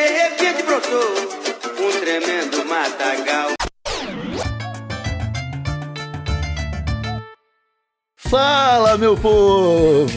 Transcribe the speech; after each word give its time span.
De 0.00 0.06
repente 0.06 0.62
brotou 0.62 1.12
um 1.78 1.92
tremendo 2.00 2.64
matagal. 2.64 3.50
Fala, 8.16 8.96
meu 8.96 9.14
povo! 9.14 10.10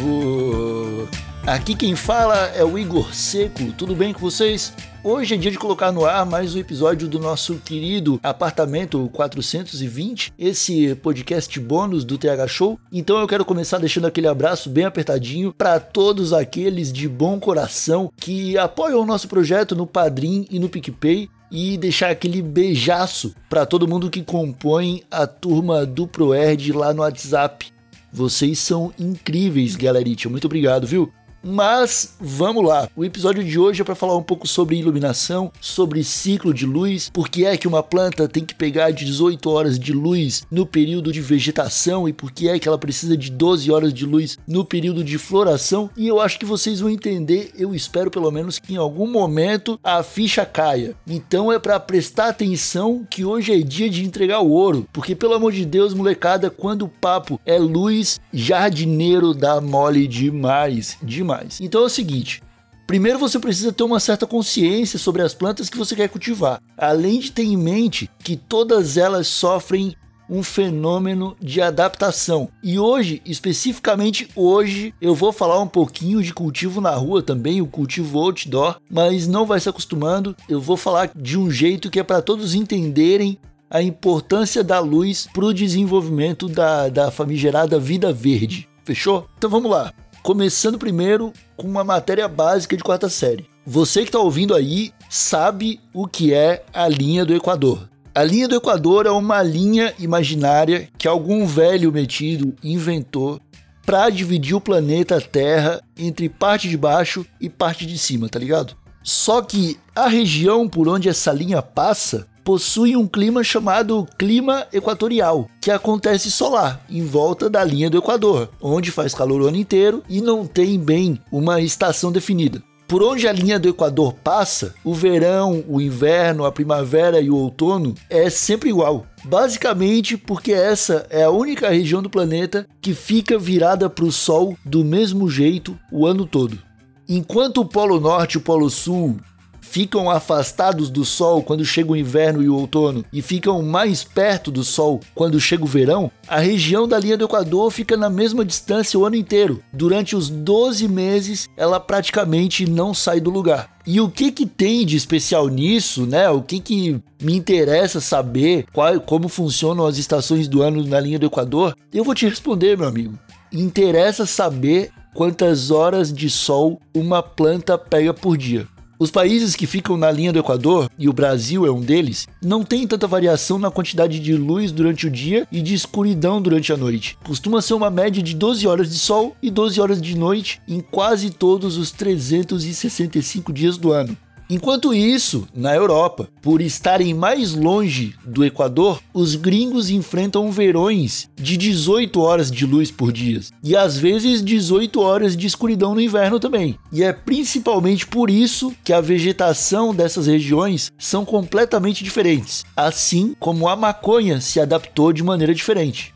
Aqui 1.46 1.76
quem 1.76 1.98
fala 1.98 2.48
é 2.56 2.64
o 2.64 2.80
Igor 2.80 3.14
Seco, 3.14 3.74
tudo 3.74 3.94
bem 3.94 4.14
com 4.14 4.22
vocês? 4.22 4.72
Hoje 5.06 5.36
é 5.36 5.38
dia 5.38 5.52
de 5.52 5.60
colocar 5.60 5.92
no 5.92 6.06
ar 6.06 6.26
mais 6.26 6.56
um 6.56 6.60
episódio 6.60 7.10
do 7.10 7.20
nosso 7.20 7.56
querido 7.56 8.22
Apartamento 8.24 9.10
420, 9.12 10.32
esse 10.40 10.96
podcast 10.96 11.60
bônus 11.60 12.06
do 12.06 12.18
TH 12.18 12.48
Show. 12.48 12.80
Então 12.90 13.20
eu 13.20 13.28
quero 13.28 13.44
começar 13.44 13.80
deixando 13.80 14.08
aquele 14.08 14.30
abraço 14.30 14.70
bem 14.70 14.86
apertadinho 14.86 15.52
para 15.52 15.78
todos 15.78 16.32
aqueles 16.32 16.90
de 16.94 17.10
bom 17.10 17.38
coração 17.38 18.10
que 18.16 18.58
apoiam 18.58 19.02
o 19.02 19.06
nosso 19.06 19.28
projeto 19.28 19.76
no 19.76 19.86
Padrim 19.86 20.48
e 20.50 20.58
no 20.58 20.70
PicPay 20.70 21.28
e 21.52 21.78
deixar 21.78 22.10
aquele 22.10 22.42
beijaço 22.42 23.36
para 23.50 23.66
todo 23.66 23.86
mundo 23.86 24.10
que 24.10 24.24
compõe 24.24 25.04
a 25.12 25.28
turma 25.28 25.86
do 25.86 26.08
ProErd 26.08 26.72
lá 26.72 26.94
no 26.94 27.02
WhatsApp. 27.02 27.74
Vocês 28.10 28.58
são 28.58 28.94
incríveis, 28.98 29.76
galerite. 29.76 30.30
Muito 30.30 30.46
obrigado, 30.46 30.88
viu? 30.88 31.12
Mas 31.44 32.16
vamos 32.22 32.64
lá. 32.64 32.88
O 32.96 33.04
episódio 33.04 33.44
de 33.44 33.60
hoje 33.60 33.82
é 33.82 33.84
para 33.84 33.96
falar 33.96 34.16
um 34.16 34.24
pouco 34.24 34.48
sobre 34.48 34.78
iluminação, 34.78 35.52
sobre 35.60 36.02
ciclo 36.02 36.54
de 36.54 36.66
luz, 36.66 37.10
por 37.10 37.28
que 37.28 37.46
é 37.46 37.58
que 37.58 37.68
uma 37.68 37.84
planta 37.84 38.30
tem 38.30 38.46
que 38.46 38.56
pegar 38.56 38.92
18 38.92 39.50
horas 39.50 39.78
de 39.78 39.92
luz 39.92 40.48
no 40.50 40.66
período 40.66 41.12
de 41.12 41.20
vegetação 41.20 42.08
e 42.08 42.14
por 42.14 42.32
que 42.32 42.48
é 42.48 42.58
que 42.58 42.66
ela 42.66 42.78
precisa 42.78 43.18
de 43.18 43.30
12 43.30 43.70
horas 43.70 43.94
de 43.94 44.06
luz 44.06 44.38
no 44.48 44.64
período 44.64 45.04
de 45.04 45.18
floração. 45.18 45.90
E 45.98 46.08
eu 46.08 46.22
acho 46.22 46.40
que 46.40 46.46
vocês 46.46 46.80
vão 46.80 46.90
entender, 46.90 47.52
eu 47.58 47.76
espero 47.76 48.10
pelo 48.10 48.32
menos 48.32 48.58
que 48.58 48.74
em 48.74 48.78
algum 48.78 49.12
momento 49.12 49.78
a 49.84 50.02
ficha 50.02 50.46
caia. 50.46 50.96
Então 51.06 51.52
é 51.52 51.60
para 51.60 51.78
prestar 51.78 52.30
atenção 52.30 53.06
que 53.10 53.26
hoje 53.26 53.52
é 53.52 53.62
dia 53.62 53.90
de 53.90 54.06
entregar 54.06 54.40
o 54.40 54.52
ouro, 54.52 54.88
porque 54.94 55.14
pelo 55.14 55.34
amor 55.34 55.52
de 55.52 55.66
Deus, 55.66 55.94
molecada, 55.94 56.50
quando 56.50 56.84
o 56.84 56.90
papo 56.90 57.38
é 57.46 57.58
luz, 57.58 58.22
jardineiro 58.32 59.34
dá 59.34 59.60
mole 59.60 60.08
demais, 60.08 60.98
demais 61.04 61.33
mais. 61.34 61.60
Então 61.62 61.82
é 61.82 61.86
o 61.86 61.90
seguinte. 61.90 62.42
Primeiro 62.86 63.18
você 63.18 63.40
precisa 63.40 63.72
ter 63.72 63.84
uma 63.84 64.00
certa 64.00 64.28
consciência 64.28 65.00
sobre 65.00 65.22
as 65.22 65.34
plantas 65.34 65.70
que 65.70 65.78
você 65.78 65.96
quer 65.96 66.10
cultivar, 66.10 66.62
além 66.78 67.20
de 67.20 67.32
ter 67.32 67.44
em 67.44 67.58
mente 67.58 68.10
que 68.20 68.36
todas 68.36 68.98
elas 68.98 69.28
sofrem 69.28 69.96
um 70.30 70.44
fenômeno 70.44 71.36
de 71.40 71.62
adaptação. 71.62 72.50
E 72.62 72.80
hoje, 72.80 73.22
especificamente 73.26 74.28
hoje, 74.36 74.94
eu 75.02 75.14
vou 75.14 75.32
falar 75.32 75.60
um 75.62 75.68
pouquinho 75.68 76.22
de 76.22 76.34
cultivo 76.34 76.82
na 76.82 76.92
rua 76.92 77.22
também, 77.22 77.62
o 77.62 77.68
cultivo 77.68 78.20
outdoor, 78.20 78.78
mas 78.90 79.28
não 79.28 79.46
vai 79.46 79.60
se 79.60 79.70
acostumando. 79.70 80.36
Eu 80.50 80.60
vou 80.60 80.78
falar 80.78 81.12
de 81.16 81.38
um 81.38 81.52
jeito 81.52 81.90
que 81.90 82.00
é 82.00 82.04
para 82.04 82.22
todos 82.22 82.56
entenderem 82.56 83.38
a 83.70 83.82
importância 83.82 84.64
da 84.64 84.80
luz 84.80 85.28
para 85.34 85.46
o 85.46 85.54
desenvolvimento 85.54 86.48
da, 86.48 86.90
da 86.90 87.12
famigerada 87.12 87.80
vida 87.80 88.14
verde. 88.14 88.68
Fechou? 88.84 89.28
Então 89.38 89.50
vamos 89.50 89.72
lá 89.72 89.94
começando 90.24 90.80
primeiro 90.80 91.34
com 91.58 91.68
uma 91.68 91.84
matéria 91.84 92.30
básica 92.30 92.78
de 92.78 92.84
quarta 92.84 93.10
série. 93.10 93.46
Você 93.66 94.02
que 94.02 94.08
está 94.08 94.20
ouvindo 94.20 94.56
aí 94.56 94.94
sabe 95.10 95.82
o 95.94 96.08
que 96.08 96.34
é 96.34 96.64
a 96.74 96.88
linha 96.88 97.26
do 97.26 97.36
Equador. 97.36 97.90
A 98.16 98.24
linha 98.24 98.48
do 98.48 98.56
Equador 98.56 99.06
é 99.06 99.12
uma 99.12 99.44
linha 99.44 99.94
imaginária 100.00 100.88
que 100.98 101.10
algum 101.10 101.46
velho 101.46 101.92
metido 101.92 102.56
inventou 102.64 103.40
para 103.86 104.10
dividir 104.10 104.56
o 104.56 104.62
planeta 104.62 105.20
Terra 105.20 105.82
entre 105.98 106.30
parte 106.30 106.70
de 106.70 106.78
baixo 106.78 107.26
e 107.42 107.50
parte 107.50 107.86
de 107.86 107.98
cima, 107.98 108.30
tá 108.30 108.40
ligado? 108.40 108.78
Só 109.04 109.42
que 109.42 109.78
a 109.94 110.08
região 110.08 110.70
por 110.70 110.88
onde 110.88 111.10
essa 111.10 111.34
linha 111.34 111.62
passa 111.62 112.26
possui 112.44 112.96
um 112.96 113.08
clima 113.08 113.44
chamado 113.44 114.08
clima 114.18 114.68
equatorial, 114.72 115.48
que 115.62 115.72
acontece 115.72 116.30
solar, 116.30 116.84
em 116.90 117.06
volta 117.06 117.50
da 117.50 117.64
linha 117.64 117.90
do 117.90 117.98
Equador, 117.98 118.50
onde 118.62 118.92
faz 118.92 119.14
calor 119.14 119.42
o 119.42 119.48
ano 119.48 119.58
inteiro 119.58 120.04
e 120.10 120.22
não 120.22 120.46
tem 120.46 120.78
bem 120.80 121.20
uma 121.32 121.62
estação 121.62 122.12
definida. 122.12 122.62
Por 122.88 123.02
onde 123.02 123.28
a 123.28 123.34
linha 123.34 123.58
do 123.58 123.70
Equador 123.70 124.14
passa, 124.14 124.76
o 124.84 124.94
verão, 124.94 125.64
o 125.68 125.82
inverno, 125.82 126.46
a 126.46 126.52
primavera 126.52 127.20
e 127.20 127.30
o 127.30 127.36
outono 127.36 127.96
é 128.10 128.30
sempre 128.30 128.70
igual. 128.70 129.08
Basicamente 129.24 130.18
porque 130.18 130.52
essa 130.52 131.08
é 131.10 131.24
a 131.24 131.32
única 131.32 131.70
região 131.70 132.04
do 132.04 132.10
planeta 132.10 132.68
que 132.82 132.94
fica 132.94 133.40
virada 133.40 133.90
para 133.90 134.06
o 134.06 134.12
Sol 134.12 134.56
do 134.64 134.84
mesmo 134.84 135.30
jeito 135.30 135.76
o 135.92 136.06
ano 136.06 136.26
todo. 136.26 136.60
Enquanto 137.08 137.62
o 137.62 137.66
Polo 137.66 138.00
Norte 138.00 138.34
e 138.34 138.38
o 138.38 138.42
Polo 138.42 138.70
Sul 138.70 139.18
ficam 139.64 140.10
afastados 140.10 140.90
do 140.90 141.06
Sol 141.06 141.42
quando 141.42 141.66
chega 141.66 141.92
o 141.92 141.96
inverno 141.96 142.44
e 142.44 142.50
o 142.50 142.56
outono 142.56 143.06
e 143.14 143.22
ficam 143.22 143.62
mais 143.64 144.04
perto 144.04 144.52
do 144.52 144.64
Sol 144.64 145.00
quando 145.16 145.40
chega 145.40 145.64
o 145.64 145.68
verão, 145.68 146.12
a 146.28 146.38
região 146.38 146.88
da 146.88 147.00
linha 147.00 147.18
do 147.18 147.24
Equador 147.24 147.72
fica 147.72 147.96
na 147.96 148.10
mesma 148.10 148.44
distância 148.44 149.00
o 149.00 149.06
ano 149.06 149.16
inteiro. 149.16 149.64
Durante 149.72 150.16
os 150.16 150.30
12 150.30 150.88
meses, 150.88 151.48
ela 151.56 151.80
praticamente 151.80 152.70
não 152.70 152.94
sai 152.94 153.22
do 153.22 153.30
lugar. 153.30 153.72
E 153.88 154.00
o 154.00 154.10
que 154.10 154.32
que 154.32 154.46
tem 154.46 154.86
de 154.86 154.98
especial 154.98 155.48
nisso, 155.48 156.06
né? 156.06 156.30
O 156.30 156.42
que 156.42 156.60
que 156.60 157.02
me 157.22 157.36
interessa 157.36 158.00
saber 158.00 158.66
qual, 158.72 159.00
como 159.00 159.28
funcionam 159.28 159.86
as 159.86 159.98
estações 159.98 160.48
do 160.48 160.62
ano 160.62 160.86
na 160.86 161.00
linha 161.00 161.20
do 161.20 161.26
Equador? 161.26 161.76
Eu 161.92 162.04
vou 162.04 162.14
te 162.14 162.28
responder, 162.28 162.78
meu 162.78 162.88
amigo. 162.88 163.18
Interessa 163.52 164.26
saber 164.26 164.92
quantas 165.14 165.72
horas 165.72 166.12
de 166.12 166.30
sol 166.30 166.82
uma 166.94 167.22
planta 167.22 167.78
pega 167.78 168.14
por 168.14 168.38
dia. 168.38 168.68
Os 169.00 169.10
países 169.10 169.56
que 169.56 169.66
ficam 169.66 169.98
na 169.98 170.12
linha 170.12 170.32
do 170.32 170.40
Equador, 170.40 170.90
e 170.98 171.10
o 171.10 171.14
Brasil 171.14 171.66
é 171.66 171.72
um 171.72 171.82
deles, 171.82 172.28
não 172.42 172.64
tem 172.64 172.88
tanta 172.88 173.08
variação 173.08 173.58
na 173.58 173.72
quantidade 173.72 174.20
de 174.20 174.36
luz 174.36 174.72
durante 174.72 175.08
o 175.08 175.12
dia 175.12 175.48
e 175.52 175.62
de 175.62 175.74
escuridão 175.74 176.42
durante 176.42 176.72
a 176.72 176.78
noite. 176.78 177.18
Costuma 177.24 177.62
ser 177.62 177.74
uma 177.74 177.90
média 177.90 178.22
de 178.22 178.36
12 178.36 178.68
horas 178.68 178.90
de 178.90 179.00
sol 179.00 179.36
e 179.42 179.50
12 179.50 179.82
horas 179.82 180.02
de 180.02 180.18
noite 180.18 180.62
em 180.68 180.80
quase 180.80 181.32
todos 181.32 181.78
os 181.78 181.92
365 181.92 183.52
dias 183.52 183.78
do 183.78 183.92
ano. 183.92 184.16
Enquanto 184.54 184.94
isso, 184.94 185.48
na 185.52 185.76
Europa, 185.76 186.30
por 186.40 186.62
estarem 186.62 187.12
mais 187.12 187.56
longe 187.56 188.14
do 188.24 188.46
Equador, 188.46 189.02
os 189.12 189.34
gringos 189.34 189.90
enfrentam 189.90 190.52
verões 190.52 191.28
de 191.36 191.58
18 191.58 192.22
horas 192.22 192.52
de 192.52 192.64
luz 192.64 192.92
por 192.92 193.12
dia 193.12 193.42
e 193.64 193.76
às 193.76 193.98
vezes 193.98 194.44
18 194.44 195.02
horas 195.02 195.36
de 195.36 195.48
escuridão 195.48 195.96
no 195.96 196.02
inverno 196.02 196.40
também. 196.40 196.78
E 196.92 197.02
é 197.02 197.12
principalmente 197.12 198.06
por 198.06 198.30
isso 198.30 198.72
que 198.84 198.94
a 198.94 199.02
vegetação 199.02 199.92
dessas 199.92 200.28
regiões 200.28 200.92
são 201.00 201.26
completamente 201.26 202.04
diferentes, 202.04 202.64
assim 202.78 203.36
como 203.40 203.68
a 203.68 203.76
maconha 203.76 204.40
se 204.40 204.60
adaptou 204.60 205.12
de 205.12 205.24
maneira 205.24 205.56
diferente. 205.56 206.14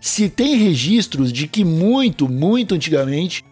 Se 0.00 0.28
tem 0.28 0.56
registros 0.56 1.32
de 1.32 1.46
que 1.46 1.64
muito, 1.64 2.28
muito 2.28 2.74
antigamente 2.74 3.44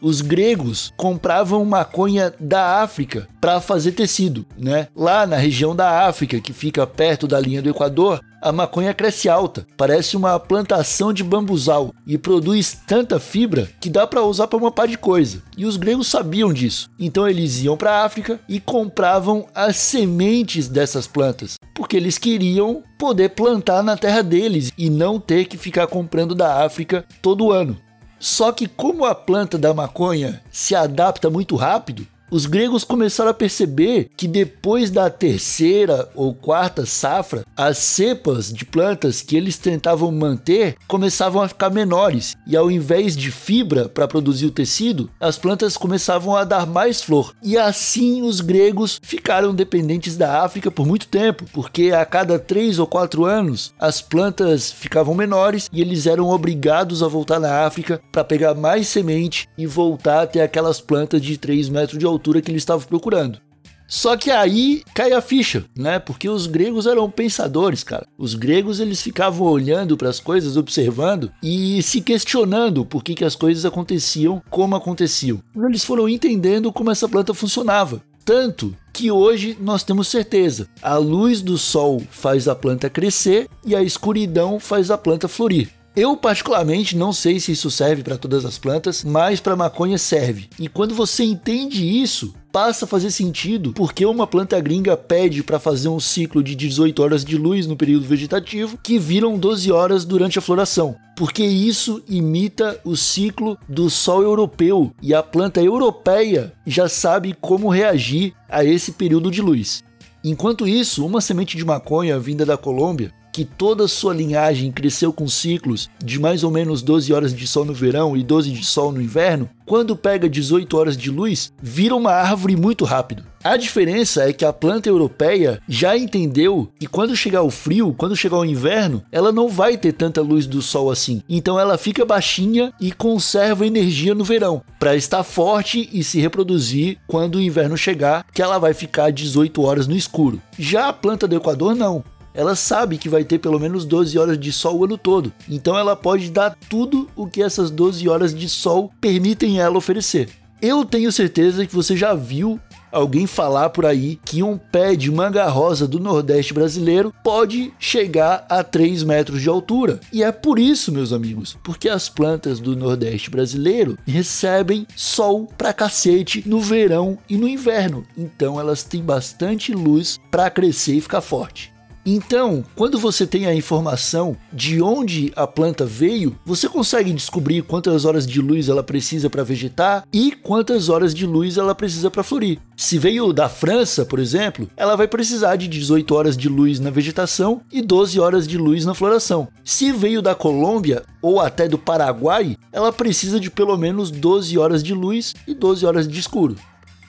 os 0.00 0.20
gregos 0.20 0.92
compravam 0.96 1.64
maconha 1.64 2.32
da 2.38 2.82
África 2.82 3.28
para 3.40 3.60
fazer 3.60 3.92
tecido, 3.92 4.44
né? 4.58 4.88
Lá 4.94 5.26
na 5.26 5.36
região 5.36 5.74
da 5.74 6.06
África, 6.06 6.40
que 6.40 6.52
fica 6.52 6.86
perto 6.86 7.26
da 7.26 7.40
linha 7.40 7.62
do 7.62 7.70
Equador, 7.70 8.20
a 8.42 8.52
maconha 8.52 8.94
cresce 8.94 9.28
alta, 9.28 9.66
parece 9.76 10.16
uma 10.16 10.38
plantação 10.40 11.12
de 11.12 11.22
bambuzal 11.22 11.92
e 12.06 12.16
produz 12.16 12.76
tanta 12.86 13.20
fibra 13.20 13.68
que 13.78 13.90
dá 13.90 14.06
para 14.06 14.22
usar 14.24 14.46
para 14.46 14.58
uma 14.58 14.72
par 14.72 14.88
de 14.88 14.96
coisa. 14.96 15.42
E 15.58 15.66
os 15.66 15.76
gregos 15.76 16.06
sabiam 16.06 16.52
disso. 16.52 16.88
Então 16.98 17.28
eles 17.28 17.62
iam 17.62 17.76
para 17.76 17.92
a 17.92 18.04
África 18.04 18.40
e 18.48 18.58
compravam 18.58 19.46
as 19.54 19.76
sementes 19.76 20.68
dessas 20.68 21.06
plantas, 21.06 21.56
porque 21.74 21.96
eles 21.96 22.16
queriam 22.16 22.82
poder 22.98 23.30
plantar 23.30 23.82
na 23.82 23.96
terra 23.96 24.22
deles 24.22 24.72
e 24.76 24.88
não 24.88 25.20
ter 25.20 25.44
que 25.44 25.58
ficar 25.58 25.86
comprando 25.86 26.34
da 26.34 26.64
África 26.64 27.04
todo 27.20 27.52
ano. 27.52 27.76
Só 28.20 28.52
que 28.52 28.68
como 28.68 29.06
a 29.06 29.14
planta 29.14 29.56
da 29.56 29.72
maconha 29.72 30.42
se 30.52 30.74
adapta 30.74 31.30
muito 31.30 31.56
rápido, 31.56 32.06
os 32.30 32.46
gregos 32.46 32.84
começaram 32.84 33.30
a 33.30 33.34
perceber 33.34 34.08
que 34.16 34.28
depois 34.28 34.90
da 34.90 35.10
terceira 35.10 36.08
ou 36.14 36.32
quarta 36.32 36.86
safra, 36.86 37.44
as 37.56 37.78
cepas 37.78 38.52
de 38.52 38.64
plantas 38.64 39.20
que 39.20 39.36
eles 39.36 39.58
tentavam 39.58 40.12
manter 40.12 40.76
começavam 40.86 41.42
a 41.42 41.48
ficar 41.48 41.70
menores, 41.70 42.36
e 42.46 42.56
ao 42.56 42.70
invés 42.70 43.16
de 43.16 43.30
fibra 43.30 43.88
para 43.88 44.06
produzir 44.06 44.46
o 44.46 44.50
tecido, 44.50 45.10
as 45.20 45.36
plantas 45.36 45.76
começavam 45.76 46.36
a 46.36 46.44
dar 46.44 46.66
mais 46.66 47.02
flor. 47.02 47.34
E 47.42 47.58
assim 47.58 48.22
os 48.22 48.40
gregos 48.40 49.00
ficaram 49.02 49.54
dependentes 49.54 50.16
da 50.16 50.42
África 50.42 50.70
por 50.70 50.86
muito 50.86 51.08
tempo, 51.08 51.44
porque 51.52 51.90
a 51.90 52.04
cada 52.04 52.38
três 52.38 52.78
ou 52.78 52.86
quatro 52.86 53.24
anos 53.24 53.74
as 53.78 54.00
plantas 54.00 54.70
ficavam 54.70 55.14
menores 55.14 55.68
e 55.72 55.80
eles 55.80 56.06
eram 56.06 56.28
obrigados 56.28 57.02
a 57.02 57.08
voltar 57.08 57.40
na 57.40 57.66
África 57.66 58.00
para 58.12 58.24
pegar 58.24 58.54
mais 58.54 58.86
semente 58.88 59.48
e 59.58 59.66
voltar 59.66 60.26
ter 60.26 60.40
aquelas 60.40 60.80
plantas 60.80 61.20
de 61.20 61.36
3 61.36 61.68
metros 61.68 61.98
de 61.98 62.06
altura 62.06 62.19
altura 62.20 62.42
que 62.42 62.50
ele 62.50 62.58
estava 62.58 62.84
procurando. 62.84 63.40
Só 63.88 64.16
que 64.16 64.30
aí 64.30 64.84
cai 64.94 65.12
a 65.12 65.20
ficha, 65.20 65.64
né? 65.76 65.98
Porque 65.98 66.28
os 66.28 66.46
gregos 66.46 66.86
eram 66.86 67.10
pensadores, 67.10 67.82
cara. 67.82 68.06
Os 68.16 68.36
gregos 68.36 68.78
eles 68.78 69.02
ficavam 69.02 69.48
olhando 69.48 69.96
para 69.96 70.08
as 70.08 70.20
coisas, 70.20 70.56
observando 70.56 71.32
e 71.42 71.82
se 71.82 72.00
questionando 72.00 72.86
por 72.86 73.02
que, 73.02 73.16
que 73.16 73.24
as 73.24 73.34
coisas 73.34 73.64
aconteciam 73.64 74.40
como 74.48 74.76
aconteciam. 74.76 75.42
Eles 75.56 75.82
foram 75.82 76.08
entendendo 76.08 76.72
como 76.72 76.92
essa 76.92 77.08
planta 77.08 77.34
funcionava. 77.34 78.00
Tanto 78.24 78.76
que 78.92 79.10
hoje 79.10 79.56
nós 79.60 79.82
temos 79.82 80.06
certeza. 80.06 80.68
A 80.80 80.96
luz 80.96 81.42
do 81.42 81.58
sol 81.58 82.00
faz 82.12 82.46
a 82.46 82.54
planta 82.54 82.88
crescer 82.88 83.48
e 83.66 83.74
a 83.74 83.82
escuridão 83.82 84.60
faz 84.60 84.92
a 84.92 84.96
planta 84.96 85.26
florir. 85.26 85.79
Eu 86.00 86.16
particularmente 86.16 86.96
não 86.96 87.12
sei 87.12 87.38
se 87.38 87.52
isso 87.52 87.70
serve 87.70 88.02
para 88.02 88.16
todas 88.16 88.46
as 88.46 88.56
plantas, 88.56 89.04
mas 89.04 89.38
para 89.38 89.54
maconha 89.54 89.98
serve. 89.98 90.48
E 90.58 90.66
quando 90.66 90.94
você 90.94 91.24
entende 91.24 91.84
isso, 91.84 92.34
passa 92.50 92.86
a 92.86 92.88
fazer 92.88 93.10
sentido 93.10 93.74
porque 93.74 94.06
uma 94.06 94.26
planta 94.26 94.58
gringa 94.60 94.96
pede 94.96 95.42
para 95.42 95.58
fazer 95.58 95.88
um 95.90 96.00
ciclo 96.00 96.42
de 96.42 96.54
18 96.54 97.02
horas 97.02 97.22
de 97.22 97.36
luz 97.36 97.66
no 97.66 97.76
período 97.76 98.06
vegetativo 98.06 98.78
que 98.82 98.98
viram 98.98 99.38
12 99.38 99.70
horas 99.70 100.06
durante 100.06 100.38
a 100.38 100.42
floração. 100.42 100.96
Porque 101.14 101.44
isso 101.44 102.02
imita 102.08 102.80
o 102.82 102.96
ciclo 102.96 103.58
do 103.68 103.90
sol 103.90 104.22
europeu 104.22 104.94
e 105.02 105.12
a 105.12 105.22
planta 105.22 105.62
europeia 105.62 106.50
já 106.66 106.88
sabe 106.88 107.36
como 107.38 107.68
reagir 107.68 108.32
a 108.48 108.64
esse 108.64 108.92
período 108.92 109.30
de 109.30 109.42
luz. 109.42 109.84
Enquanto 110.24 110.66
isso, 110.66 111.04
uma 111.04 111.20
semente 111.20 111.58
de 111.58 111.64
maconha 111.64 112.18
vinda 112.18 112.46
da 112.46 112.56
Colômbia 112.56 113.12
que 113.32 113.44
toda 113.44 113.88
sua 113.88 114.14
linhagem 114.14 114.70
cresceu 114.70 115.12
com 115.12 115.28
ciclos 115.28 115.88
de 116.02 116.18
mais 116.18 116.44
ou 116.44 116.50
menos 116.50 116.82
12 116.82 117.12
horas 117.12 117.34
de 117.34 117.46
sol 117.46 117.64
no 117.64 117.74
verão 117.74 118.16
e 118.16 118.22
12 118.22 118.50
de 118.50 118.64
sol 118.64 118.92
no 118.92 119.00
inverno, 119.00 119.48
quando 119.64 119.96
pega 119.96 120.28
18 120.28 120.76
horas 120.76 120.96
de 120.96 121.10
luz, 121.10 121.52
vira 121.62 121.94
uma 121.94 122.12
árvore 122.12 122.56
muito 122.56 122.84
rápido. 122.84 123.22
A 123.42 123.56
diferença 123.56 124.28
é 124.28 124.34
que 124.34 124.44
a 124.44 124.52
planta 124.52 124.88
europeia 124.88 125.62
já 125.66 125.96
entendeu 125.96 126.68
que 126.78 126.86
quando 126.86 127.16
chegar 127.16 127.42
o 127.42 127.50
frio, 127.50 127.94
quando 127.96 128.14
chegar 128.14 128.36
o 128.36 128.44
inverno, 128.44 129.02
ela 129.10 129.32
não 129.32 129.48
vai 129.48 129.78
ter 129.78 129.92
tanta 129.92 130.20
luz 130.20 130.46
do 130.46 130.60
sol 130.60 130.90
assim. 130.90 131.22
Então 131.26 131.58
ela 131.58 131.78
fica 131.78 132.04
baixinha 132.04 132.72
e 132.78 132.92
conserva 132.92 133.66
energia 133.66 134.14
no 134.14 134.24
verão, 134.24 134.60
para 134.78 134.94
estar 134.94 135.22
forte 135.22 135.88
e 135.90 136.04
se 136.04 136.20
reproduzir 136.20 136.98
quando 137.06 137.36
o 137.36 137.40
inverno 137.40 137.78
chegar, 137.78 138.26
que 138.34 138.42
ela 138.42 138.58
vai 138.58 138.74
ficar 138.74 139.10
18 139.10 139.62
horas 139.62 139.86
no 139.86 139.96
escuro. 139.96 140.42
Já 140.58 140.88
a 140.88 140.92
planta 140.92 141.26
do 141.26 141.36
Equador 141.36 141.74
não 141.74 142.04
ela 142.34 142.54
sabe 142.54 142.98
que 142.98 143.08
vai 143.08 143.24
ter 143.24 143.38
pelo 143.38 143.58
menos 143.58 143.84
12 143.84 144.18
horas 144.18 144.38
de 144.38 144.52
sol 144.52 144.78
o 144.78 144.84
ano 144.84 144.98
todo. 144.98 145.32
Então 145.48 145.76
ela 145.76 145.96
pode 145.96 146.30
dar 146.30 146.56
tudo 146.68 147.08
o 147.16 147.26
que 147.26 147.42
essas 147.42 147.70
12 147.70 148.08
horas 148.08 148.34
de 148.34 148.48
sol 148.48 148.90
permitem 149.00 149.60
ela 149.60 149.78
oferecer. 149.78 150.28
Eu 150.62 150.84
tenho 150.84 151.10
certeza 151.10 151.66
que 151.66 151.74
você 151.74 151.96
já 151.96 152.14
viu 152.14 152.60
alguém 152.92 153.26
falar 153.26 153.70
por 153.70 153.86
aí 153.86 154.18
que 154.24 154.42
um 154.42 154.58
pé 154.58 154.94
de 154.94 155.10
manga 155.10 155.48
rosa 155.48 155.86
do 155.86 155.98
Nordeste 155.98 156.52
brasileiro 156.52 157.14
pode 157.24 157.72
chegar 157.78 158.44
a 158.48 158.62
3 158.62 159.02
metros 159.04 159.40
de 159.40 159.48
altura. 159.48 160.00
E 160.12 160.22
é 160.22 160.30
por 160.30 160.58
isso, 160.58 160.92
meus 160.92 161.12
amigos, 161.12 161.56
porque 161.64 161.88
as 161.88 162.08
plantas 162.08 162.60
do 162.60 162.76
Nordeste 162.76 163.30
brasileiro 163.30 163.96
recebem 164.06 164.86
sol 164.94 165.48
pra 165.56 165.72
cacete 165.72 166.42
no 166.46 166.60
verão 166.60 167.16
e 167.28 167.36
no 167.36 167.48
inverno. 167.48 168.04
Então 168.16 168.60
elas 168.60 168.82
têm 168.82 169.02
bastante 169.02 169.72
luz 169.72 170.18
para 170.30 170.50
crescer 170.50 170.94
e 170.96 171.00
ficar 171.00 171.20
forte. 171.22 171.72
Então, 172.04 172.64
quando 172.74 172.98
você 172.98 173.26
tem 173.26 173.46
a 173.46 173.54
informação 173.54 174.36
de 174.52 174.80
onde 174.80 175.32
a 175.36 175.46
planta 175.46 175.84
veio, 175.84 176.36
você 176.44 176.68
consegue 176.68 177.12
descobrir 177.12 177.62
quantas 177.62 178.04
horas 178.04 178.26
de 178.26 178.40
luz 178.40 178.68
ela 178.68 178.82
precisa 178.82 179.28
para 179.28 179.44
vegetar 179.44 180.04
e 180.12 180.32
quantas 180.32 180.88
horas 180.88 181.14
de 181.14 181.26
luz 181.26 181.58
ela 181.58 181.74
precisa 181.74 182.10
para 182.10 182.22
florir. 182.22 182.58
Se 182.76 182.98
veio 182.98 183.32
da 183.32 183.48
França, 183.48 184.06
por 184.06 184.18
exemplo, 184.18 184.68
ela 184.76 184.96
vai 184.96 185.06
precisar 185.06 185.56
de 185.56 185.68
18 185.68 186.14
horas 186.14 186.36
de 186.36 186.48
luz 186.48 186.80
na 186.80 186.90
vegetação 186.90 187.60
e 187.70 187.82
12 187.82 188.18
horas 188.18 188.48
de 188.48 188.56
luz 188.56 188.86
na 188.86 188.94
floração. 188.94 189.48
Se 189.62 189.92
veio 189.92 190.22
da 190.22 190.34
Colômbia 190.34 191.02
ou 191.20 191.40
até 191.40 191.68
do 191.68 191.76
Paraguai, 191.78 192.56
ela 192.72 192.92
precisa 192.92 193.38
de 193.38 193.50
pelo 193.50 193.76
menos 193.76 194.10
12 194.10 194.56
horas 194.56 194.82
de 194.82 194.94
luz 194.94 195.34
e 195.46 195.54
12 195.54 195.84
horas 195.84 196.08
de 196.08 196.18
escuro. 196.18 196.56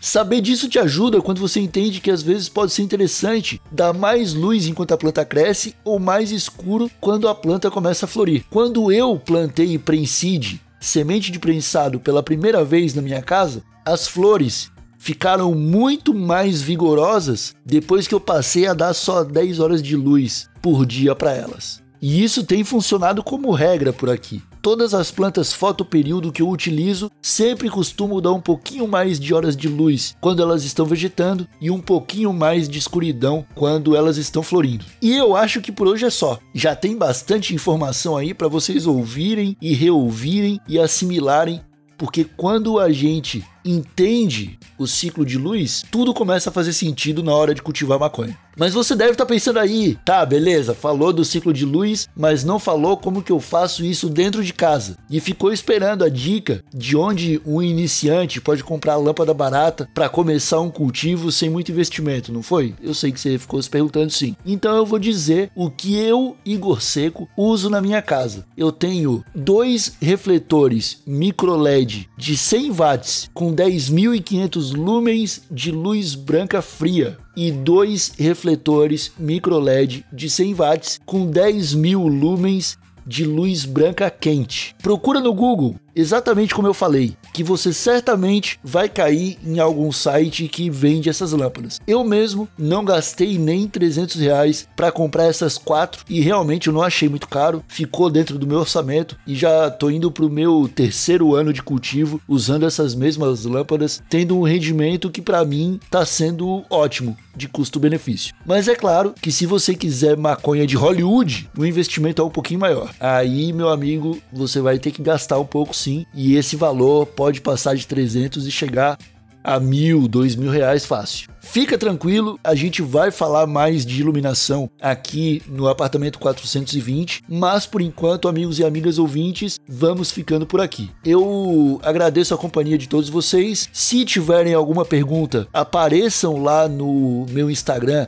Saber 0.04 0.42
disso 0.42 0.68
te 0.68 0.80
ajuda 0.80 1.22
quando 1.22 1.40
você 1.40 1.60
entende 1.60 2.02
que 2.02 2.10
às 2.10 2.24
vezes 2.24 2.50
pode 2.50 2.72
ser 2.72 2.82
interessante 2.82 3.62
dar 3.72 3.94
mais 3.94 4.34
luz 4.34 4.66
enquanto 4.66 4.94
a 4.94 4.98
planta 4.98 5.24
cresce 5.24 5.76
ou 5.86 6.00
mais 6.00 6.32
escuro 6.32 6.90
quando 7.00 7.28
a 7.28 7.36
planta 7.36 7.70
começa 7.70 8.06
a 8.06 8.10
florir. 8.10 8.44
Quando 8.50 8.92
eu 8.92 9.20
plantei 9.20 9.78
prenside, 9.78 10.60
semente 10.80 11.32
de 11.32 11.38
prensado, 11.38 12.00
pela 12.00 12.24
primeira 12.24 12.66
vez 12.66 12.96
na 12.96 13.02
minha 13.04 13.22
casa, 13.22 13.62
as 13.86 14.08
flores 14.08 14.72
ficaram 14.98 15.54
muito 15.54 16.16
mais 16.16 16.64
vigorosas 16.64 17.56
depois 17.64 18.08
que 18.08 18.16
eu 18.16 18.20
passei 18.20 18.66
a 18.66 18.74
dar 18.74 18.96
só 18.96 19.24
10 19.24 19.60
horas 19.60 19.84
de 19.84 19.96
luz 19.96 20.50
por 20.64 20.84
dia 20.84 21.14
para 21.14 21.32
elas. 21.32 21.81
E 22.02 22.24
isso 22.24 22.44
tem 22.44 22.64
funcionado 22.64 23.22
como 23.22 23.52
regra 23.52 23.94
por 23.94 24.10
aqui. 24.10 24.42
Todas 24.62 24.94
as 24.94 25.12
plantas 25.12 25.54
fotoperíodo 25.54 26.32
que 26.32 26.42
eu 26.42 26.50
utilizo 26.50 27.12
sempre 27.22 27.70
costumam 27.70 28.22
dar 28.22 28.32
um 28.32 28.42
pouquinho 28.42 28.88
mais 28.88 29.20
de 29.20 29.34
horas 29.34 29.56
de 29.56 29.68
luz 29.68 30.16
quando 30.20 30.42
elas 30.42 30.64
estão 30.64 30.86
vegetando 30.86 31.48
e 31.60 31.70
um 31.70 31.80
pouquinho 31.80 32.34
mais 32.34 32.68
de 32.68 32.80
escuridão 32.80 33.46
quando 33.54 33.96
elas 33.96 34.18
estão 34.18 34.42
florindo. 34.42 34.86
E 35.02 35.16
eu 35.16 35.36
acho 35.36 35.62
que 35.62 35.72
por 35.72 35.88
hoje 35.88 36.06
é 36.06 36.10
só. 36.10 36.40
Já 36.54 36.76
tem 36.76 36.96
bastante 36.98 37.54
informação 37.54 38.18
aí 38.18 38.34
para 38.34 38.48
vocês 38.48 38.88
ouvirem 38.88 39.56
e 39.62 39.74
reouvirem 39.74 40.60
e 40.68 40.80
assimilarem, 40.80 41.62
porque 41.98 42.24
quando 42.24 42.80
a 42.80 42.92
gente 42.92 43.44
entende 43.64 44.58
o 44.78 44.88
ciclo 44.88 45.26
de 45.26 45.38
luz, 45.38 45.84
tudo 45.92 46.14
começa 46.14 46.50
a 46.50 46.54
fazer 46.54 46.74
sentido 46.74 47.24
na 47.24 47.34
hora 47.34 47.54
de 47.54 47.62
cultivar 47.62 48.00
maconha. 48.00 48.38
Mas 48.58 48.74
você 48.74 48.96
deve 48.96 49.12
estar 49.12 49.26
tá 49.26 49.30
pensando 49.30 49.60
aí, 49.60 49.98
tá, 50.04 50.26
beleza, 50.26 50.74
falou 50.74 51.14
do 51.14 51.24
ciclo 51.24 51.54
de 51.54 51.66
luz, 51.66 52.10
mas 52.16 52.44
não 52.44 52.60
falou 52.60 52.98
como 52.98 53.22
que 53.22 53.32
eu 53.32 53.40
faço 53.40 53.84
isso 53.84 54.10
dentro 54.10 54.44
de 54.44 54.54
casa. 54.54 54.98
E 55.10 55.20
ficou 55.20 55.54
esperando 55.54 56.04
a 56.04 56.10
dica 56.10 56.64
de 56.74 56.98
onde 56.98 57.42
um 57.46 57.62
iniciante 57.62 58.42
pode 58.42 58.64
comprar 58.64 58.98
lâmpada 58.98 59.34
barata 59.34 59.90
para 59.94 60.10
começar 60.10 60.60
um 60.60 60.70
cultivo 60.70 61.32
sem 61.32 61.50
muito 61.50 61.72
investimento, 61.72 62.32
não 62.32 62.44
foi? 62.44 62.76
Eu 62.82 62.94
sei 62.94 63.12
que 63.12 63.20
você 63.20 63.38
ficou 63.38 63.62
se 63.62 63.70
perguntando 63.70 64.12
sim. 64.12 64.36
Então 64.46 64.76
eu 64.76 64.86
vou 64.86 65.00
dizer 65.00 65.52
o 65.56 65.70
que 65.70 65.96
eu, 65.96 66.36
Igor 66.46 66.82
Seco, 66.82 67.30
uso 67.38 67.70
na 67.70 67.82
minha 67.82 68.02
casa. 68.02 68.46
Eu 68.58 68.72
tenho 68.72 69.24
dois 69.34 69.94
refletores 70.02 71.02
micro 71.06 71.56
LED 71.56 72.10
de 72.18 72.36
100 72.36 72.72
watts 72.72 73.30
com 73.34 73.51
10.500 73.54 74.74
lumens 74.74 75.42
de 75.50 75.72
luz 75.72 76.16
branca 76.16 76.62
fria 76.62 77.18
e 77.36 77.52
dois 77.52 78.14
refletores 78.18 79.12
micro 79.18 79.60
LED 79.60 80.06
de 80.12 80.30
100 80.30 80.54
watts 80.56 81.00
com 81.06 81.30
10.000 81.30 82.08
lumens 82.08 82.78
de 83.06 83.26
luz 83.26 83.66
branca 83.66 84.10
quente. 84.10 84.76
Procura 84.82 85.20
no 85.20 85.34
Google, 85.34 85.76
exatamente 85.96 86.54
como 86.54 86.68
eu 86.68 86.74
falei, 86.74 87.16
que 87.34 87.44
você 87.44 87.74
certamente 87.74 88.60
vai 88.64 88.90
cair 88.90 89.38
em 89.46 89.60
algum 89.60 89.92
site 89.92 90.48
que 90.48 90.70
vende 90.70 91.10
essas 91.10 91.32
lâmpadas. 91.32 91.80
Eu 91.88 92.04
mesmo 92.04 92.48
não 92.58 92.84
gastei 92.84 93.38
nem 93.38 93.68
300 93.68 94.16
reais 94.18 94.68
para 94.76 94.92
comprar 94.92 95.26
essas 95.26 95.58
quatro 95.58 96.04
e 96.10 96.22
realmente 96.22 96.68
eu 96.68 96.74
não 96.74 96.82
achei 96.82 97.10
muito 97.10 97.28
caro, 97.28 97.64
ficou 97.68 98.10
dentro 98.10 98.38
do 98.38 98.48
meu 98.48 98.60
orçamento 98.60 99.18
e 99.26 99.36
já 99.36 99.70
tô 99.70 99.90
indo 99.90 100.12
pro 100.12 100.30
meu 100.30 100.70
terceiro 100.74 101.36
ano 101.36 101.54
de 101.54 101.62
cultivo 101.62 102.22
usando 102.28 102.66
essas 102.66 102.96
mesmas 102.96 103.46
lâmpadas, 103.46 104.02
tendo 104.10 104.38
um 104.38 104.44
rendimento 104.44 105.10
que 105.10 105.22
para 105.22 105.44
mim 105.46 105.80
tá 105.90 106.06
sendo 106.06 106.64
ótimo 106.70 107.18
de 107.36 107.48
custo-benefício. 107.48 108.34
Mas 108.46 108.68
é 108.68 108.76
claro 108.76 109.14
que 109.22 109.32
se 109.32 109.46
você 109.46 109.74
quiser 109.74 110.18
maconha 110.18 110.68
de 110.68 110.76
Hollywood, 110.76 111.50
o 111.58 111.66
investimento 111.66 112.22
é 112.22 112.26
um 112.26 112.30
pouquinho 112.30 112.60
maior. 112.60 112.94
Aí, 113.00 113.54
meu 113.54 113.70
amigo, 113.70 114.22
você 114.32 114.60
vai 114.60 114.78
ter 114.78 114.92
que 114.92 115.02
gastar 115.02 115.40
um 115.40 115.46
pouco 115.46 115.76
sim, 115.82 116.06
e 116.14 116.36
esse 116.36 116.56
valor 116.56 117.06
pode 117.06 117.42
passar 117.42 117.76
de 117.76 117.88
300 117.88 118.46
e 118.46 118.52
chegar 118.52 118.98
a 119.44 119.60
mil, 119.60 120.08
dois 120.08 120.36
mil 120.36 120.52
reais 120.52 120.86
fácil. 120.86 121.32
Fica 121.42 121.78
tranquilo, 121.78 122.40
a 122.44 122.54
gente 122.54 122.82
vai 122.84 123.10
falar 123.10 123.48
mais 123.48 123.84
de 123.84 124.00
iluminação 124.00 124.70
aqui 124.80 125.42
no 125.48 125.68
apartamento 125.68 126.20
420, 126.20 127.24
mas 127.28 127.66
por 127.66 127.82
enquanto, 127.82 128.28
amigos 128.28 128.60
e 128.60 128.64
amigas 128.64 129.00
ouvintes, 129.00 129.60
vamos 129.68 130.12
ficando 130.12 130.46
por 130.46 130.62
aqui. 130.62 130.92
Eu 131.04 131.80
agradeço 131.84 132.34
a 132.34 132.38
companhia 132.38 132.78
de 132.78 132.88
todos 132.88 133.10
vocês. 133.10 133.68
Se 133.74 134.06
tiverem 134.06 134.54
alguma 134.54 134.86
pergunta, 134.86 135.48
apareçam 135.52 136.42
lá 136.42 136.68
no 136.68 137.26
meu 137.32 137.50
Instagram, 137.50 138.08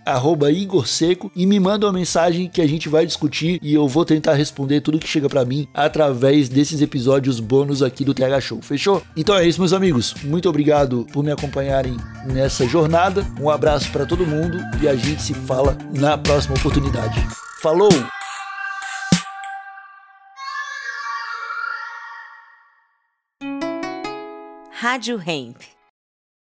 @igorseco 0.53 1.31
e 1.35 1.47
me 1.47 1.59
mandem 1.59 1.87
uma 1.89 1.97
mensagem 1.97 2.47
que 2.47 2.61
a 2.61 2.67
gente 2.67 2.87
vai 2.87 3.05
discutir 3.05 3.59
e 3.63 3.73
eu 3.73 3.87
vou 3.87 4.05
tentar 4.05 4.35
responder 4.35 4.81
tudo 4.81 4.99
que 4.99 5.07
chega 5.07 5.27
para 5.27 5.43
mim 5.43 5.67
através 5.73 6.47
desses 6.47 6.81
episódios 6.81 7.39
bônus 7.39 7.81
aqui 7.81 8.05
do 8.05 8.13
TH 8.13 8.39
Show. 8.41 8.61
Fechou? 8.61 9.01
Então 9.17 9.35
é 9.35 9.47
isso, 9.47 9.59
meus 9.59 9.73
amigos. 9.73 10.13
Muito 10.23 10.47
obrigado 10.47 11.05
me 11.23 11.31
acompanharem 11.31 11.97
nessa 12.25 12.67
jornada. 12.67 13.25
Um 13.39 13.49
abraço 13.49 13.91
para 13.91 14.05
todo 14.05 14.27
mundo 14.27 14.59
e 14.81 14.87
a 14.87 14.95
gente 14.95 15.21
se 15.21 15.33
fala 15.33 15.77
na 15.97 16.17
próxima 16.17 16.55
oportunidade. 16.55 17.19
Falou! 17.61 17.89
Rádio 24.71 25.21
Hemp. 25.25 25.61